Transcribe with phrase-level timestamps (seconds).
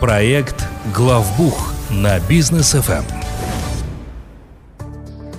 [0.00, 0.64] Проект
[0.94, 3.04] «Главбух» на бизнес ФМ.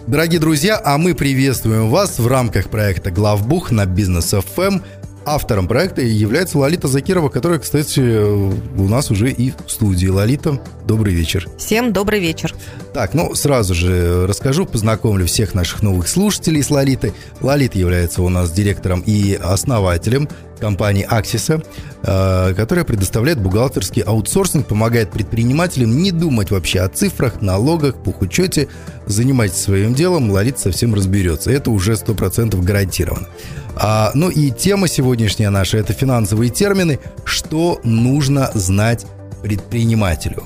[0.08, 4.80] Дорогие друзья, а мы приветствуем вас в рамках проекта «Главбух» на бизнес ФМ.
[5.28, 10.06] Автором проекта является Лолита Закирова, которая, кстати, у нас уже и в студии.
[10.06, 11.48] Лолита, добрый вечер.
[11.58, 12.54] Всем добрый вечер.
[12.94, 17.14] Так, ну сразу же расскажу, познакомлю всех наших новых слушателей с Лолитой.
[17.42, 20.30] Лолита является у нас директором и основателем
[20.66, 21.62] компании Аксиса,
[22.02, 28.68] э, которая предоставляет бухгалтерский аутсорсинг, помогает предпринимателям не думать вообще о цифрах, налогах, бухучете.
[29.06, 31.52] Занимайтесь своим делом, Лолита совсем разберется.
[31.52, 33.28] Это уже 100% гарантировано.
[33.76, 37.00] А, ну и тема сегодняшняя наша– это финансовые термины.
[37.26, 39.06] Что нужно знать
[39.44, 40.46] предпринимателю?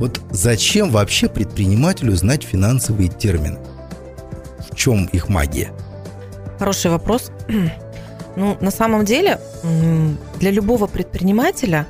[0.00, 3.58] Вот зачем вообще предпринимателю знать финансовые термины?
[4.68, 5.70] В чем их магия?
[6.58, 7.30] Хороший вопрос.
[8.36, 9.40] Ну, на самом деле,
[10.38, 11.86] для любого предпринимателя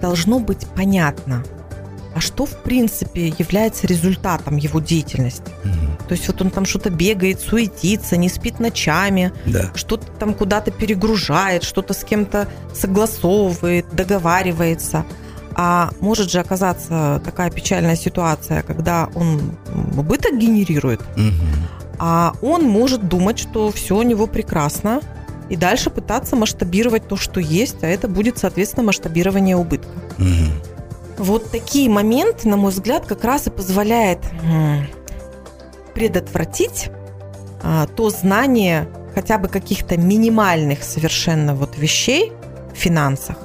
[0.00, 1.44] должно быть понятно,
[2.14, 5.50] а что, в принципе, является результатом его деятельности.
[5.64, 6.08] Угу.
[6.08, 9.70] То есть вот он там что-то бегает, суетится, не спит ночами, да.
[9.74, 15.04] что-то там куда-то перегружает, что-то с кем-то согласовывает, договаривается.
[15.56, 19.56] А может же оказаться такая печальная ситуация, когда он
[19.96, 21.32] убыток генерирует, угу.
[21.98, 25.00] а он может думать, что все у него прекрасно,
[25.48, 29.92] и дальше пытаться масштабировать то, что есть, а это будет, соответственно, масштабирование убытка.
[30.18, 30.74] Угу.
[31.18, 34.20] Вот такие моменты, на мой взгляд, как раз и позволяет
[35.94, 36.90] предотвратить
[37.62, 42.32] а, то знание хотя бы каких-то минимальных совершенно вот вещей
[42.74, 43.36] в финансах,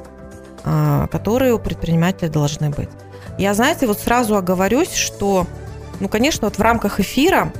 [0.66, 2.90] а, которые у предпринимателя должны быть.
[3.38, 5.46] Я, знаете, вот сразу оговорюсь, что,
[6.00, 7.54] ну, конечно, вот в рамках эфира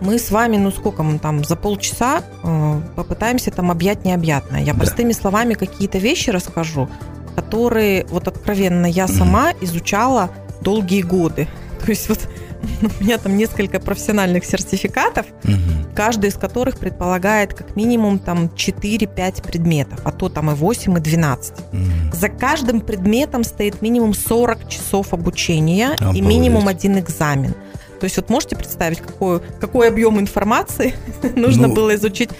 [0.00, 4.62] мы с вами, ну сколько мы там, за полчаса э, попытаемся там объять необъятное.
[4.62, 4.80] Я да.
[4.80, 6.88] простыми словами какие-то вещи расскажу,
[7.34, 11.48] которые, вот откровенно, я сама изучала долгие годы.
[11.84, 12.20] То есть вот
[13.00, 15.54] у меня там несколько профессиональных сертификатов, угу.
[15.94, 21.00] каждый из которых предполагает как минимум там 4-5 предметов, а то там и 8, и
[21.00, 21.52] 12.
[21.52, 21.80] Угу.
[22.12, 26.22] За каждым предметом стоит минимум 40 часов обучения Обалдеть.
[26.22, 27.54] и минимум один экзамен.
[28.00, 30.94] То есть вот можете представить, какой, какой объем информации
[31.36, 32.30] нужно ну, было изучить,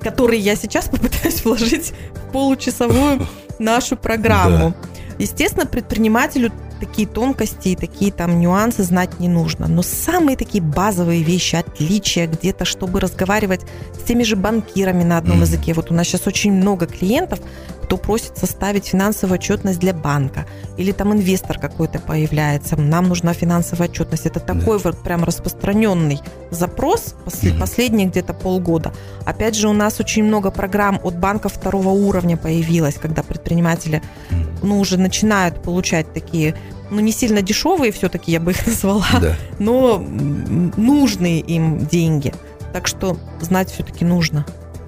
[0.00, 3.26] который я сейчас попытаюсь вложить в получасовую
[3.58, 4.70] нашу программу.
[4.70, 4.76] Да.
[5.18, 9.66] Естественно, предпринимателю такие тонкости и такие там нюансы знать не нужно.
[9.66, 13.62] Но самые такие базовые вещи, отличия где-то, чтобы разговаривать
[13.98, 15.42] с теми же банкирами на одном mm.
[15.42, 15.72] языке.
[15.72, 17.40] Вот у нас сейчас очень много клиентов,
[17.86, 20.44] кто просит составить финансовую отчетность для банка.
[20.76, 24.26] Или там инвестор какой-то появляется, нам нужна финансовая отчетность.
[24.26, 24.90] Это такой да.
[24.90, 26.20] вот прям распространенный
[26.50, 28.92] запрос после, mm последние где-то полгода.
[29.24, 34.02] Опять же, у нас очень много программ от банка второго уровня появилось, когда предприниматели
[34.62, 36.56] ну, уже начинают получать такие
[36.90, 39.36] ну, не сильно дешевые все-таки, я бы их назвала, да.
[39.58, 42.34] но нужные им деньги.
[42.72, 44.44] Так что знать все-таки нужно.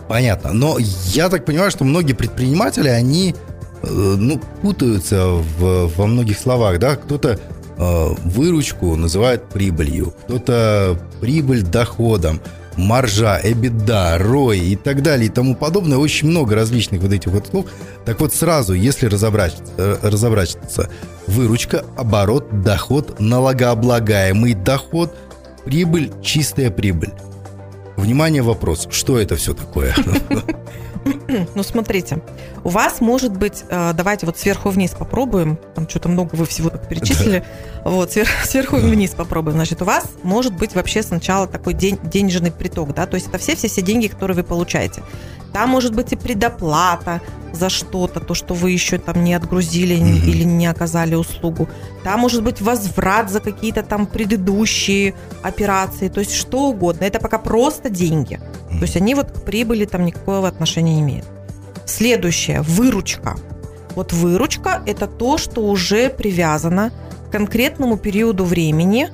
[0.08, 0.52] Понятно.
[0.52, 3.34] Но я так понимаю, что многие предприниматели, они
[3.82, 7.38] э, ну, путаются в, во многих словах, да, кто-то
[7.76, 12.40] э, выручку называет прибылью, кто-то прибыль доходом,
[12.76, 15.98] маржа, эбида, рой и так далее и тому подобное.
[15.98, 17.66] Очень много различных вот этих вот слов.
[18.06, 20.88] Так вот сразу, если разобрать, э, разобраться,
[21.26, 25.14] выручка, оборот, доход, налогооблагаемый доход,
[25.64, 27.12] прибыль, чистая прибыль.
[27.98, 28.86] Внимание, вопрос.
[28.90, 29.94] Что это все такое?
[31.54, 32.20] Ну, смотрите,
[32.64, 36.70] у вас может быть, э, давайте вот сверху вниз попробуем, там что-то много вы всего
[36.70, 37.44] так перечислили,
[37.84, 37.90] да.
[37.90, 38.12] вот
[38.44, 39.56] сверху вниз попробуем.
[39.56, 43.38] Значит, у вас может быть вообще сначала такой день, денежный приток, да, то есть это
[43.38, 45.02] все-все-все деньги, которые вы получаете.
[45.52, 47.20] Там может быть и предоплата
[47.52, 50.26] за что-то, то, что вы еще там не отгрузили mm-hmm.
[50.26, 51.68] или не оказали услугу.
[52.04, 57.04] Там может быть возврат за какие-то там предыдущие операции, то есть что угодно.
[57.04, 58.34] Это пока просто деньги.
[58.34, 58.78] Mm-hmm.
[58.78, 61.26] То есть они вот к прибыли там никакого отношения не имеют.
[61.86, 63.36] Следующее, выручка.
[63.94, 66.92] Вот выручка– это то, что уже привязано
[67.28, 69.08] к конкретному периоду времени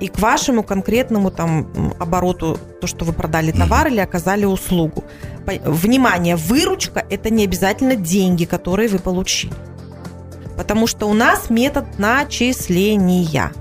[0.00, 5.04] и к вашему конкретному там обороту, то, что вы продали товар или оказали услугу.
[5.64, 9.52] Внимание, выручка– это не обязательно деньги, которые вы получили.
[10.56, 13.52] Потому что у нас метод начисления.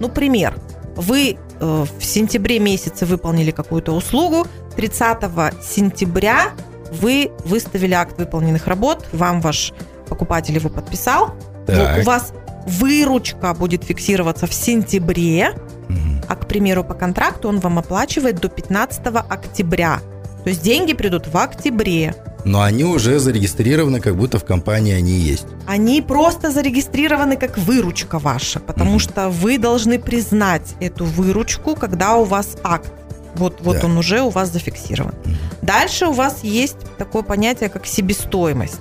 [0.00, 0.54] Ну, пример.
[0.96, 4.46] Вы э, в сентябре месяце выполнили какую-то услугу,
[4.76, 5.18] 30
[5.62, 6.52] сентября
[6.92, 9.72] вы выставили акт выполненных работ, вам ваш
[10.08, 11.34] покупатель его подписал,
[11.66, 11.98] так.
[11.98, 12.32] у вас
[12.68, 15.50] выручка будет фиксироваться в сентябре,
[15.88, 15.98] угу.
[16.28, 20.00] а, к примеру, по контракту он вам оплачивает до 15 октября.
[20.44, 22.14] То есть деньги придут в октябре.
[22.44, 25.46] Но они уже зарегистрированы, как будто в компании они есть.
[25.66, 29.00] Они просто зарегистрированы как выручка ваша, потому Мгм.
[29.00, 32.92] что вы должны признать эту выручку, когда у вас акт.
[33.34, 33.86] Вот, вот Да.
[33.86, 35.14] он уже у вас зафиксирован.
[35.24, 35.36] Мгм.
[35.62, 38.80] Дальше у вас есть такое понятие, как себестоимость.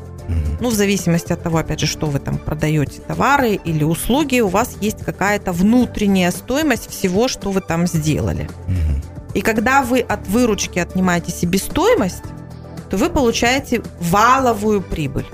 [0.60, 4.48] Ну, в зависимости от того, опять же, что вы там продаете, товары или услуги, у
[4.48, 8.50] вас есть какая-то внутренняя стоимость всего, что вы там сделали.
[9.34, 12.24] И когда вы от выручки отнимаете себестоимость,
[12.90, 15.26] то вы получаете валовую прибыль.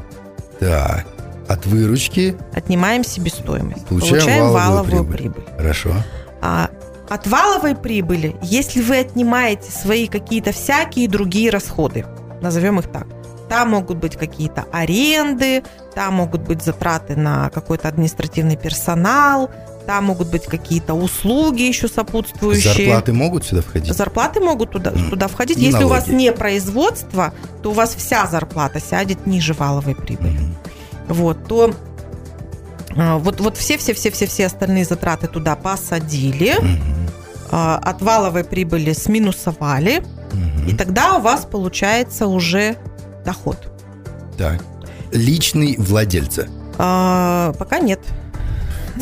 [0.60, 1.06] Так,
[1.48, 3.86] от выручки, Отнимаем себестоимость.
[3.86, 5.42] Получаем валовую валовую прибыль.
[5.42, 5.58] прибыль.
[5.58, 5.94] хорошо.
[6.42, 6.70] А
[7.10, 12.06] от валовой прибыли, если вы отнимаете свои какие-то всякие другие расходы,
[12.42, 13.08] назовем их так,
[13.54, 15.62] там могут быть какие-то аренды,
[15.94, 19.52] там могут быть затраты на какой-то административный персонал,
[19.86, 22.88] там могут быть какие-то услуги еще сопутствующие.
[22.88, 23.94] Зарплаты могут сюда входить?
[23.94, 25.60] Зарплаты могут туда, туда входить.
[25.60, 30.32] Если у вас не производство, то у вас вся зарплата сядет ниже валовой прибыли.
[30.32, 30.56] Мгм.
[31.10, 31.76] Вот, то
[32.98, 36.56] а, вот, вот все-все-все-все-все остальные затраты туда посадили,
[37.52, 40.70] а, от валовой прибыли сминусовали, Мгм.
[40.70, 42.78] и тогда у вас получается уже
[43.24, 43.58] доход.
[44.38, 44.64] Так.
[45.12, 46.48] Личный владельца.
[46.78, 48.00] А, пока нет.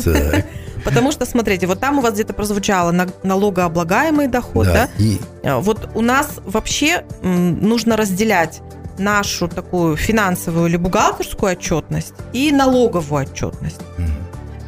[0.04, 0.44] Так,
[0.84, 4.72] Потому что, смотрите, вот там у вас где-то прозвучало на- налогооблагаемый доход, да?
[4.72, 4.88] да.
[4.98, 8.60] И А, Вот у нас вообще нужно разделять
[8.98, 13.80] нашу такую финансовую или бухгалтерскую отчетность и налоговую отчетность.
[13.96, 14.10] мгм.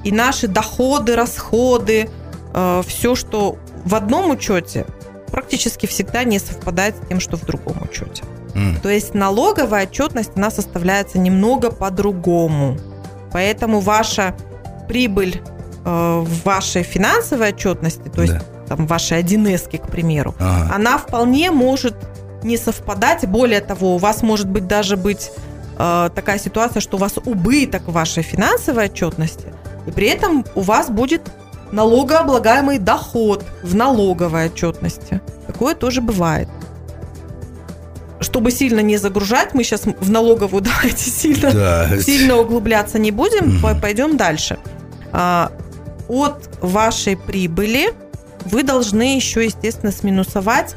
[0.05, 2.09] И наши доходы, расходы,
[2.87, 4.87] все, что в одном учете,
[5.31, 8.23] практически всегда не совпадает с тем, что в другом учете.
[8.83, 12.77] То есть налоговая отчетность, она составляется немного по-другому.
[13.33, 14.35] Поэтому ваша
[14.89, 15.43] прибыль
[15.85, 18.43] э, в вашей финансовой отчетности, то есть Да.
[18.69, 20.75] там вашей 1С, к примеру, Ага.
[20.75, 21.95] она вполне может
[22.43, 23.27] не совпадать.
[23.27, 25.31] Более того, у вас может быть даже быть
[25.79, 29.47] э, такая ситуация, что у вас убыток в вашей финансовой отчетности,
[29.87, 31.23] и при этом у вас будет
[31.73, 35.21] налогооблагаемый доход в налоговой отчетности.
[35.47, 36.49] Такое тоже бывает.
[38.35, 42.01] Чтобы сильно не загружать, мы сейчас в налоговую давайте сильно Да.
[42.01, 44.59] сильно углубляться не будем, по- пойдем дальше.
[45.13, 45.53] А,
[46.09, 47.95] От вашей прибыли
[48.45, 50.75] вы должны еще, естественно, сминусовать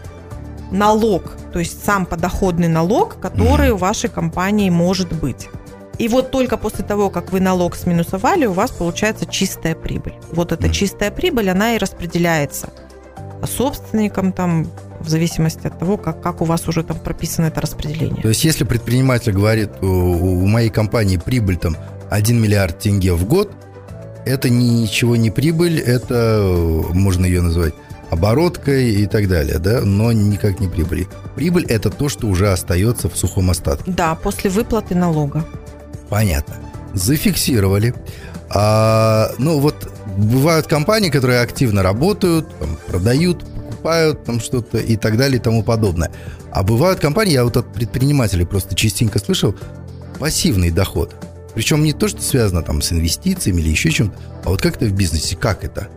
[0.72, 3.76] налог, то есть сам подоходный налог, который Мгм.
[3.76, 5.50] у вашей компании может быть.
[5.98, 10.14] И вот только после того, как вы налог сминусовали, у вас получается чистая прибыль.
[10.32, 12.70] Вот эта чистая прибыль, она и распределяется
[13.46, 14.68] собственникам там,
[15.08, 18.22] в зависимости от того, как, как у вас уже там прописано это распределение.
[18.22, 21.76] То есть, если предприниматель говорит, у, у моей компании прибыль там
[22.10, 23.52] 1 миллиард тенге в год,
[24.26, 26.42] это ничего не прибыль, это
[26.94, 27.74] можно ее назвать
[28.10, 31.08] обороткой и так далее, да, но никак не прибыль.
[31.36, 33.92] Прибыль– это то, что уже остается в сухом остатке.
[33.92, 35.46] Да, после выплаты налога.
[36.10, 36.56] Понятно.
[36.94, 37.94] Зафиксировали.
[38.50, 43.44] А, ну вот бывают компании, которые активно работают, там, продают,
[43.82, 46.12] покупают там что-то и так далее и тому подобное.
[46.52, 49.56] А бывают компании, я вот от предпринимателей просто частенько слышал,
[50.20, 51.16] пассивный доход.
[51.54, 54.86] Причем не то, что связано там с инвестициями или еще чем-то, а вот как это
[54.86, 55.88] в бизнесе, как это?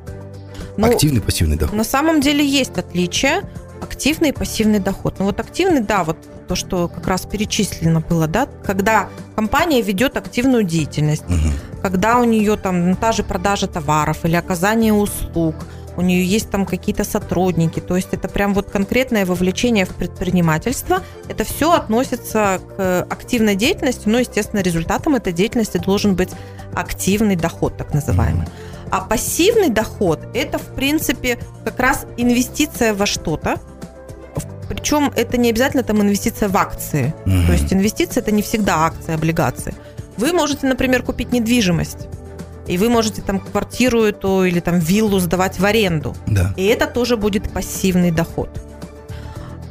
[0.76, 1.76] Ну, Активный, пассивный доход.
[1.76, 3.42] На самом деле есть отличие
[3.82, 5.16] активный и пассивный доход.
[5.18, 6.16] Ну вот активный, да, вот
[6.48, 11.52] то, что как раз перечислено было, да, когда компания ведет активную деятельность, Мгм.
[11.82, 15.54] когда у нее там та же продажа товаров или оказание услуг,
[16.00, 21.02] у нее есть там какие-то сотрудники, то есть это прям вот конкретное вовлечение в предпринимательство.
[21.28, 26.30] Это все относится к активной деятельности, но, естественно, результатом этой деятельности должен быть
[26.74, 28.46] активный доход, так называемый.
[28.90, 33.56] А пассивный доход– это, в принципе, как раз инвестиция во что-то.
[34.68, 37.14] Причем это не обязательно там инвестиция в акции.
[37.24, 37.46] Мгм.
[37.46, 39.74] То есть инвестиция– это не всегда акции, облигации.
[40.16, 42.08] Вы можете, например, купить недвижимость,
[42.66, 46.14] и вы можете там квартиру эту или там виллу сдавать в аренду.
[46.26, 46.52] Да.
[46.56, 48.48] И это тоже будет пассивный доход.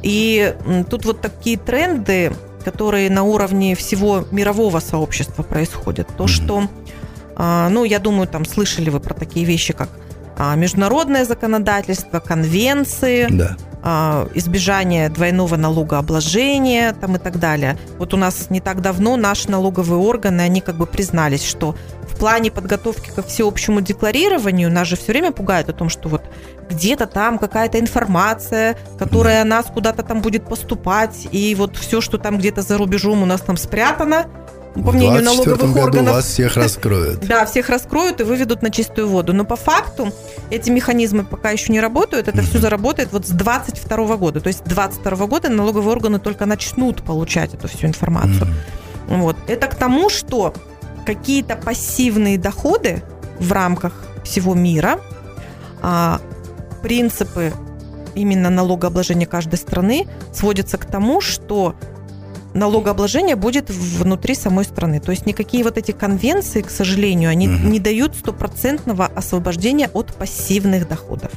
[0.02, 0.54] И
[0.88, 2.32] тут вот такие тренды,
[2.64, 6.08] которые на уровне всего мирового сообщества происходят.
[6.16, 6.28] То, Мгм.
[6.28, 6.68] что,
[7.36, 9.88] а, ну, я думаю, там слышали вы про такие вещи, как
[10.42, 13.56] а, международное законодательство, конвенции, Да.
[13.82, 17.78] А, избежание двойного налогообложения там и так далее.
[17.98, 22.18] Вот у нас не так давно наши налоговые органы, они как бы признались, что в
[22.18, 26.22] плане подготовки ко всеобщему декларированию нас же все время пугают о том, что вот
[26.68, 32.38] где-то там какая-то информация, которая нас куда-то там будет поступать, и вот все, что там
[32.38, 34.26] где-то за рубежом у нас там спрятано,
[34.74, 36.14] по мнению налоговых году органов.
[36.14, 37.26] вас всех раскроют.
[37.26, 39.32] Да, всех раскроют и выведут на чистую воду.
[39.32, 40.12] Но по факту
[40.50, 42.28] эти механизмы пока еще не работают.
[42.28, 44.40] Это все заработает вот с 22 года.
[44.40, 48.46] То есть с 22 года налоговые органы только начнут получать эту всю информацию.
[49.08, 49.36] Вот.
[49.48, 50.54] Это к тому, что
[51.04, 53.02] какие-то пассивные доходы
[53.38, 55.00] в рамках всего мира,
[55.82, 56.20] а,
[56.82, 57.52] принципы
[58.14, 61.74] именно налогообложения каждой страны сводятся к тому, что
[62.54, 65.00] налогообложение будет внутри самой страны.
[65.00, 67.68] То есть никакие вот эти конвенции, к сожалению, они угу.
[67.68, 71.30] не дают стопроцентного освобождения от пассивных доходов.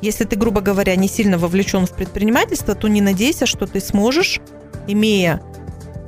[0.00, 4.40] Если ты, грубо говоря, не сильно вовлечен в предпринимательство, то не надейся, что ты сможешь,
[4.88, 5.40] имея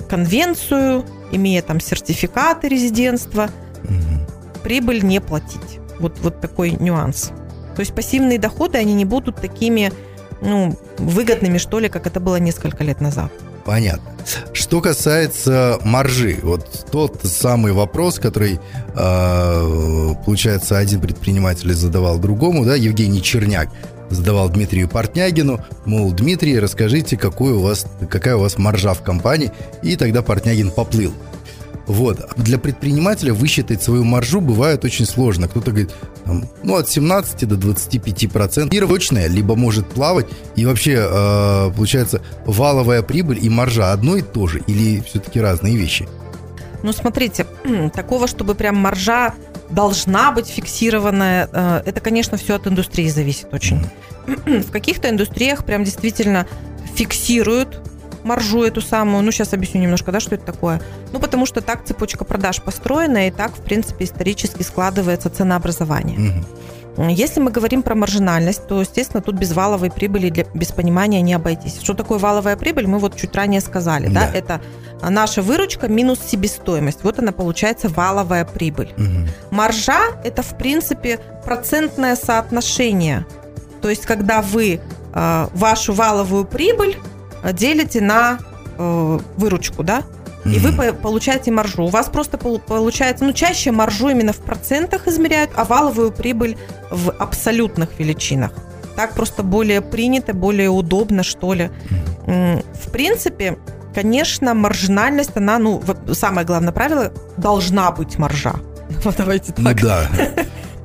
[0.08, 3.50] конвенцию, имея там сертификаты резидентства,
[3.84, 4.62] угу.
[4.64, 5.78] прибыль не платить.
[6.00, 7.30] Вот, вот такой нюанс.
[7.76, 9.92] То есть пассивные доходы, они не будут такими
[10.40, 13.32] ну, выгодными, что ли, как это было несколько лет назад.
[13.64, 14.10] Понятно.
[14.52, 18.60] Что касается маржи, вот тот самый вопрос, который,
[18.94, 23.68] э, получается, один предприниматель задавал другому, да, Евгений Черняк
[24.10, 29.50] задавал Дмитрию Портнягину, мол, Дмитрий, расскажите, какой у вас, какая у вас маржа в компании,
[29.82, 31.12] и тогда Портнягин поплыл.
[31.86, 32.28] Вот.
[32.36, 35.48] Для предпринимателя высчитать свою маржу бывает очень сложно.
[35.48, 35.90] Кто-то говорит,
[36.24, 38.88] там, ну, от 17 до 25 процентов.
[38.88, 40.26] Точная, либо может плавать.
[40.56, 44.62] И вообще, э, получается, валовая прибыль и маржа одно и то же?
[44.66, 46.08] Или все-таки разные вещи?
[46.82, 47.46] Ну, смотрите,
[47.94, 49.34] такого, чтобы прям маржа
[49.70, 53.84] должна быть фиксированная, э, это, конечно, все от индустрии зависит очень.
[54.26, 56.46] В каких-то индустриях прям действительно
[56.94, 57.80] фиксируют
[58.24, 59.22] маржу эту самую.
[59.22, 60.80] Ну, сейчас объясню немножко, да, что это такое.
[61.12, 66.18] Ну, потому что так цепочка продаж построена, и так, в принципе, исторически складывается ценообразование.
[66.18, 66.44] Угу.
[67.08, 71.34] Если мы говорим про маржинальность, то, естественно, тут без валовой прибыли для, без понимания не
[71.34, 71.80] обойтись.
[71.82, 74.06] Что такое валовая прибыль, мы вот чуть ранее сказали.
[74.06, 74.30] Да.
[74.30, 74.38] Да?
[74.38, 74.60] Это
[75.02, 77.00] наша выручка минус себестоимость.
[77.02, 78.92] Вот она получается валовая прибыль.
[78.96, 79.28] Угу.
[79.50, 83.26] Маржа– это, в принципе, процентное соотношение.
[83.82, 84.80] То есть, когда вы
[85.12, 86.96] э, вашу валовую прибыль
[87.52, 88.38] делите на
[88.78, 90.02] э, выручку, да,
[90.44, 91.84] и вы получаете маржу.
[91.84, 96.58] У вас просто получается, ну, чаще маржу именно в процентах измеряют, а валовую прибыль
[96.90, 98.52] в абсолютных величинах.
[98.94, 101.70] Так просто более принято, более удобно, что ли.
[102.26, 103.58] В принципе,
[103.94, 105.82] конечно, маржинальность, она, ну,
[106.12, 108.54] самое главное правило, должна быть маржа.
[109.04, 109.80] Вот давайте ну так.
[109.82, 110.08] Да.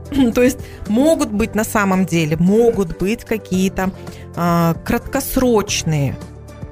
[0.34, 3.92] То есть могут быть на самом деле, могут быть какие-то
[4.36, 6.16] э, краткосрочные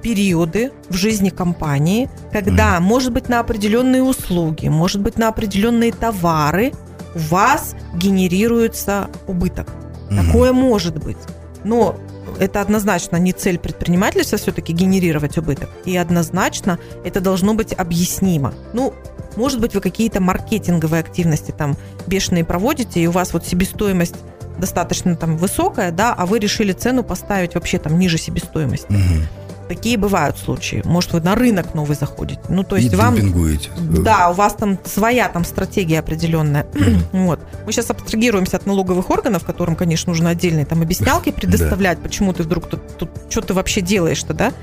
[0.07, 2.79] периоды в жизни компании, когда, mm.
[2.79, 6.71] может быть, на определенные услуги, может быть, на определенные товары
[7.13, 9.67] у вас генерируется убыток.
[10.09, 10.25] Mm.
[10.25, 11.17] Такое может быть.
[11.65, 11.97] Но
[12.39, 15.69] это однозначно не цель предпринимательства все-таки генерировать убыток.
[15.83, 18.53] И однозначно это должно быть объяснимо.
[18.71, 18.93] Ну,
[19.35, 21.75] может быть, вы какие-то маркетинговые активности там
[22.07, 24.15] бешеные проводите, и у вас вот себестоимость
[24.57, 28.93] достаточно там высокая, да, а вы решили цену поставить вообще там ниже себестоимости.
[28.93, 29.46] Угу.
[29.67, 30.81] Такие бывают случаи.
[30.85, 32.41] Может, вы на рынок новый заходите.
[32.49, 33.15] Ну, то есть и вам...
[34.03, 36.65] Да, у вас там своя там стратегия определенная.
[37.11, 37.39] вот.
[37.65, 42.43] Мы сейчас абстрагируемся от налоговых органов, которым, конечно, нужно отдельные там объяснялки предоставлять, почему ты
[42.43, 44.53] вдруг тут, тут что ты вообще делаешь-то, да?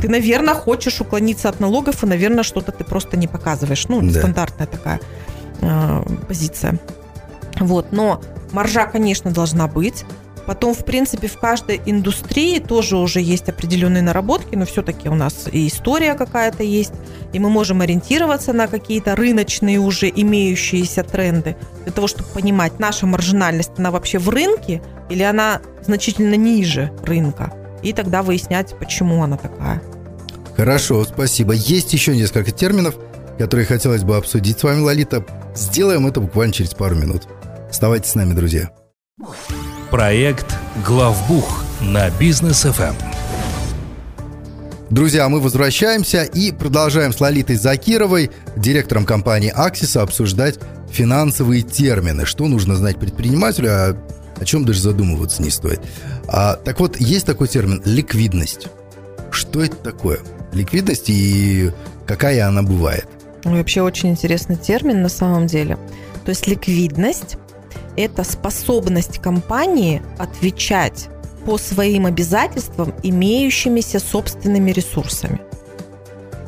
[0.00, 3.86] Ты, наверное, хочешь уклониться от налогов, и, наверное, что-то ты просто не показываешь.
[3.88, 4.20] Ну, да.
[4.20, 5.00] стандартная такая
[5.60, 6.78] э, позиция.
[7.60, 8.20] Вот, но
[8.52, 10.04] маржа, конечно, должна быть.
[10.46, 15.48] Потом, в принципе, в каждой индустрии тоже уже есть определенные наработки, но все-таки у нас
[15.50, 16.92] и история какая-то есть,
[17.32, 23.06] и мы можем ориентироваться на какие-то рыночные уже имеющиеся тренды для того, чтобы понимать, наша
[23.06, 29.36] маржинальность, она вообще в рынке или она значительно ниже рынка, и тогда выяснять, почему она
[29.36, 29.82] такая.
[30.56, 31.52] Хорошо, спасибо.
[31.52, 32.96] Есть еще несколько терминов,
[33.38, 35.24] которые хотелось бы обсудить с вами, Лолита.
[35.54, 37.24] Сделаем это буквально через пару минут.
[37.68, 38.70] Оставайтесь с нами, друзья.
[39.96, 42.94] Проект «Главбух» на бизнес ФМ.
[44.90, 50.58] Друзья, мы возвращаемся и продолжаем с Лолитой Закировой, директором компании Аксиса, обсуждать
[50.90, 52.26] финансовые термины.
[52.26, 53.96] Что нужно знать предпринимателю, а
[54.38, 55.80] о чем даже задумываться не стоит.
[56.28, 58.68] А, так вот, есть такой термин ликвидность.
[59.30, 60.18] Что это такое?
[60.52, 61.70] Ликвидность и
[62.06, 63.08] какая она бывает?
[63.44, 65.78] Вообще очень интересный термин на самом деле.
[66.26, 67.38] То есть ликвидность
[67.96, 71.08] это способность компании отвечать
[71.44, 75.40] по своим обязательствам имеющимися собственными ресурсами.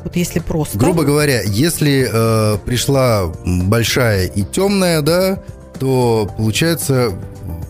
[0.03, 0.77] Вот если просто.
[0.77, 5.39] Грубо говоря, если э, пришла большая и темная, да,
[5.79, 7.13] то получается,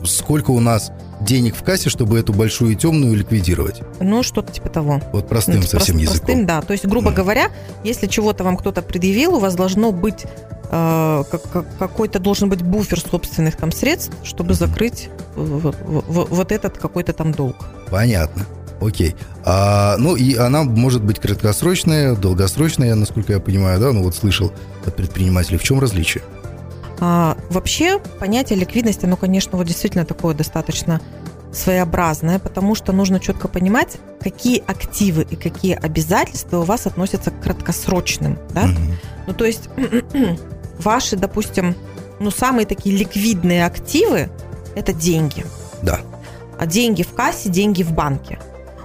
[0.06, 3.82] сколько у нас денег в кассе, чтобы эту большую темную ликвидировать.
[4.00, 5.02] Ну, что-то типа того.
[5.12, 6.26] Вот простым Ну, совсем прост- языком.
[6.28, 6.62] Простым, да.
[6.62, 7.16] То есть, грубо Мгм.
[7.18, 7.50] говоря,
[7.84, 10.24] если чего-то вам кто-то предъявил, у вас должно быть
[10.72, 16.28] э, как- как- какой-то должен быть буфер собственных там средств, чтобы закрыть э, в- в-
[16.30, 17.56] вот этот какой-то там долг.
[17.90, 18.46] Понятно.
[18.82, 19.16] Окей.
[19.44, 23.92] А, ну и она может быть краткосрочная, долгосрочная, насколько я понимаю, да?
[23.92, 24.54] Ну вот слышал
[24.86, 25.58] от предпринимателей.
[25.58, 26.24] В чем различие?
[27.02, 31.02] А, вообще понятие ликвидности, оно, конечно, вот действительно такое достаточно
[31.52, 37.42] своеобразное, потому что нужно четко понимать, какие активы и какие обязательства у вас относятся к
[37.42, 38.68] краткосрочным, да?
[38.68, 38.78] Мгм.
[39.28, 39.68] Ну, то есть
[40.80, 41.76] ваши, допустим,
[42.20, 44.30] ну, самые такие ликвидные активы–
[44.76, 45.46] это деньги.
[45.82, 46.00] Да.
[46.58, 48.40] А деньги в кассе, деньги в банке.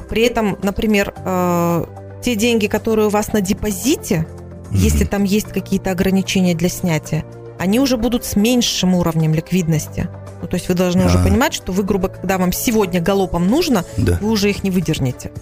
[0.09, 1.85] При этом, например, э,
[2.23, 4.27] те деньги, которые у вас на депозите,
[4.71, 4.79] Мгм.
[4.79, 7.25] если там есть какие-то ограничения для снятия,
[7.59, 10.09] они уже будут с меньшим уровнем ликвидности.
[10.43, 11.25] Ну, то есть вы должны уже А.
[11.25, 14.19] понимать, что вы, грубо, когда вам сегодня галопом нужно, Да.
[14.21, 15.33] вы уже их не выдернете.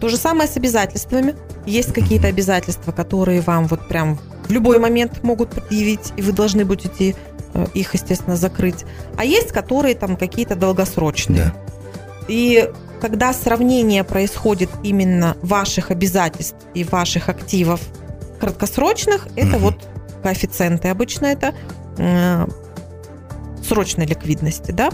[0.00, 1.34] То же самое с обязательствами.
[1.66, 4.18] Есть какие-то обязательства, которые вам вот прям
[4.50, 7.14] в любой момент могут предъявить, и вы должны будете
[7.54, 8.84] э, их, естественно, закрыть.
[9.16, 11.44] А есть, которые там какие-то долгосрочные.
[11.44, 11.54] Да.
[12.26, 12.68] И
[13.00, 17.80] когда сравнение происходит именно ваших обязательств и ваших активов
[18.40, 19.58] краткосрочных, это Мгм.
[19.58, 19.88] вот
[20.24, 21.54] коэффициенты обычно это
[21.98, 22.46] э,
[23.66, 24.90] срочной ликвидности, да?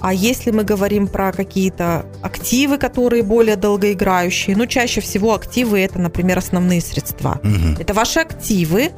[0.00, 5.98] А если мы говорим про какие-то активы, которые более долгоиграющие, ну, чаще всего активы это,
[5.98, 7.40] например, основные средства.
[7.42, 7.76] Мгм.
[7.78, 8.90] Это ваши активы,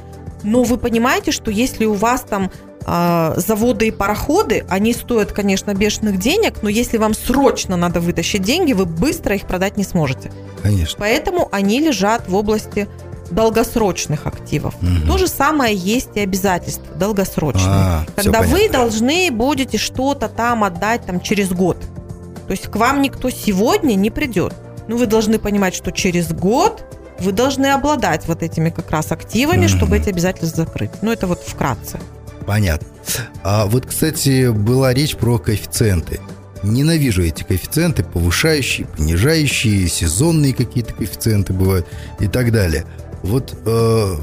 [0.43, 2.51] но вы понимаете, что если у вас там
[2.85, 8.41] а, заводы и пароходы, они стоят, конечно, бешеных денег, но если вам срочно надо вытащить
[8.41, 10.31] деньги, вы быстро их продать не сможете.
[10.63, 10.97] Конечно.
[10.99, 12.87] Поэтому они лежат в области
[13.31, 14.75] долгосрочных активов.
[14.81, 15.07] Мгм.
[15.07, 17.65] То же самое есть и обязательства долгосрочные.
[17.67, 21.77] А, когда вы должны будете что-то там отдать там через год.
[22.47, 24.53] То есть к вам никто сегодня не придет.
[24.87, 26.83] Но вы должны понимать, что через год
[27.19, 29.77] вы должны обладать вот этими как раз активами, Мгм.
[29.77, 30.91] чтобы эти обязательства закрыть.
[31.01, 31.99] Ну, это вот вкратце.
[32.45, 32.87] Понятно.
[33.43, 36.19] А вот, кстати, была речь про коэффициенты.
[36.63, 41.87] Ненавижу эти коэффициенты, повышающие, понижающие, сезонные какие-то коэффициенты бывают
[42.19, 42.85] и так далее.
[43.23, 44.15] Вот э,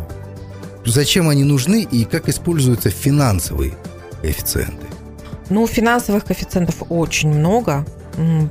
[0.85, 3.75] зачем они нужны и как используются финансовые
[4.21, 4.87] коэффициенты?
[5.51, 7.87] Ну, финансовых коэффициентов очень много.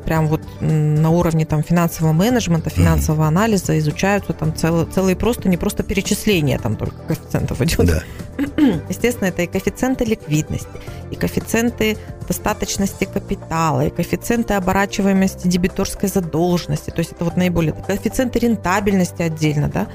[0.06, 5.58] Прям вот на уровне там финансового менеджмента, финансового анализа изучаются там целые, целые просто, не
[5.58, 7.86] просто перечисления там только коэффициентов идет.
[7.86, 8.04] Да.
[8.90, 10.70] Естественно, это и коэффициенты ликвидности,
[11.12, 11.98] и коэффициенты
[12.30, 16.90] достаточности капитала, и коэффициенты оборачиваемости дебиторской задолженности.
[16.90, 17.74] То есть это вот наиболее...
[17.74, 19.88] Коэффициенты рентабельности отдельно, да.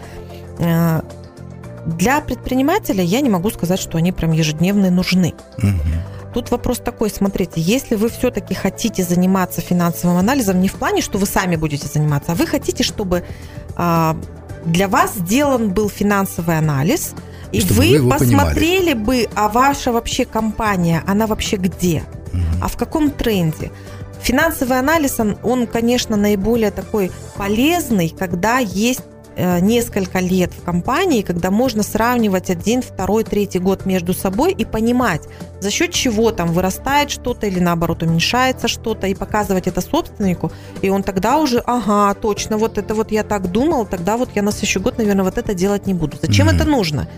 [0.63, 1.03] Э,
[1.99, 5.35] Для предпринимателя я не могу сказать, что они прям ежедневно нужны.
[5.59, 5.81] Мгм.
[6.33, 11.19] Тут вопрос такой, смотрите, если вы все-таки хотите заниматься финансовым анализом не в плане, что
[11.19, 13.25] вы сами будете заниматься, а вы хотите, чтобы
[13.77, 14.17] а,
[14.65, 17.15] для вас сделан был финансовый анализ,
[17.51, 22.45] и, вы, вы посмотрели бы, а ваша вообще компания, она вообще где, Мгм.
[22.63, 23.71] а в каком тренде.
[24.23, 29.03] Финансовый анализ, он, он, конечно, наиболее такой полезный, когда есть
[29.37, 35.23] несколько лет в компании, когда можно сравнивать один, второй, третий год между собой и понимать,
[35.61, 40.91] за счет чего там вырастает что-то или наоборот уменьшается что-то, и показывать это собственнику, и
[40.91, 44.53] он тогда уже, ага, точно, вот это вот я так думал, тогда вот я на
[44.53, 46.17] следующий год, наверное, вот это делать не буду.
[46.21, 46.57] Зачем Мгм.
[46.57, 47.09] это нужно?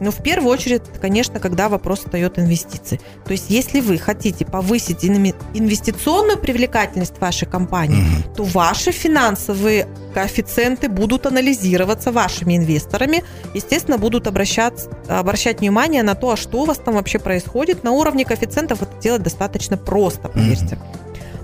[0.00, 3.00] Ну, в первую очередь, конечно, когда вопрос встает инвестиций.
[3.24, 8.34] То есть, если вы хотите повысить инве- инвестиционную привлекательность вашей компании, Мгм.
[8.34, 16.30] то ваши финансовые коэффициенты будут анализироваться вашими инвесторами, естественно, будут обращать, обращать внимание на то,
[16.32, 17.84] а что у вас там вообще происходит.
[17.84, 20.78] На уровне коэффициентов это делать достаточно просто, поверьте.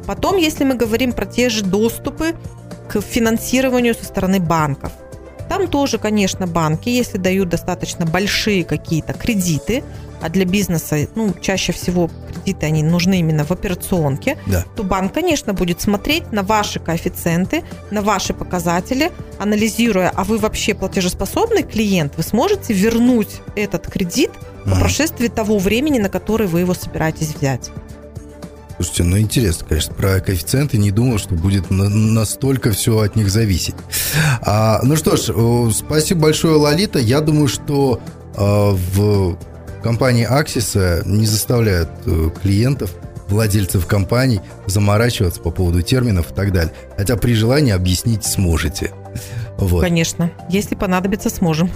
[0.07, 2.35] Потом, если мы говорим про те же доступы
[2.89, 4.93] к финансированию со стороны банков,
[5.51, 9.83] там тоже, конечно, банки, если дают достаточно большие какие-то кредиты,
[10.23, 14.65] а для бизнеса, ну, чаще всего кредиты, они нужны именно в операционке, Да.
[14.77, 19.11] то банк, конечно, будет смотреть на ваши коэффициенты, на ваши показатели,
[19.41, 24.31] анализируя, а вы вообще платежеспособный клиент, вы сможете вернуть этот кредит
[24.65, 27.73] по прошествии того времени, на который вы его собираетесь взять.
[28.81, 33.31] Слушайте, ну интересно, конечно, про коэффициенты не думал, что будет на- настолько все от них
[33.31, 33.75] зависеть.
[34.41, 36.99] А, ну что ж, спасибо большое, Лолита.
[36.99, 38.01] Я думаю, что
[38.35, 39.37] э, в
[39.83, 42.95] компании Аксиса не заставляют э, клиентов,
[43.29, 46.73] владельцев компаний заморачиваться по поводу терминов и так далее.
[46.97, 48.93] Хотя при желании объяснить сможете.
[49.59, 49.83] Вот.
[49.83, 50.31] Конечно.
[50.49, 51.71] Если понадобится, сможем.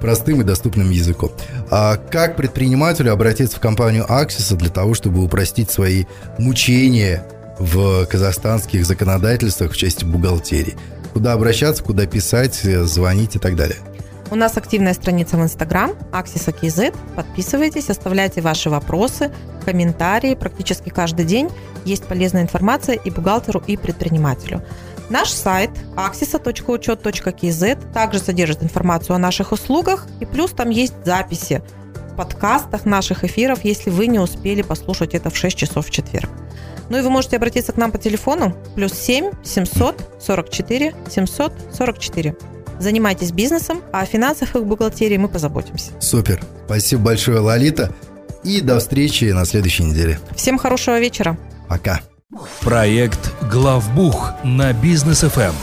[0.00, 1.32] простым и доступным языком.
[1.70, 6.04] А как предпринимателю обратиться в компанию Аксиса для того, чтобы упростить свои
[6.38, 7.24] мучения
[7.58, 10.76] в казахстанских законодательствах в части бухгалтерии?
[11.12, 13.78] Куда обращаться, куда писать, звонить и так далее?
[14.30, 16.94] У нас активная страница в Инстаграм, Аксиса KZ.
[17.14, 19.32] Подписывайтесь, оставляйте ваши вопросы,
[19.64, 20.34] комментарии.
[20.34, 21.48] Практически каждый день
[21.84, 24.62] есть полезная информация и бухгалтеру, и предпринимателю.
[25.08, 31.62] Наш сайт axisa.учет.kz также содержит информацию о наших услугах, и плюс там есть записи
[32.12, 36.30] в подкастах наших эфиров, если вы не успели послушать это в 6 часов в четверг.
[36.88, 42.36] Ну и вы можете обратиться к нам по телефону плюс 7 744 744.
[42.78, 45.92] Занимайтесь бизнесом, а о финансах и бухгалтерии мы позаботимся.
[46.00, 46.42] Супер.
[46.66, 47.92] Спасибо большое, Лолита.
[48.44, 50.20] И до встречи на следующей неделе.
[50.34, 51.36] Всем хорошего вечера.
[51.68, 52.00] Пока.
[52.60, 55.54] Проект «Главбух» на Бизнес ФМ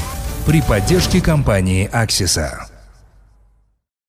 [0.46, 2.73] при поддержке компании «Аксиса».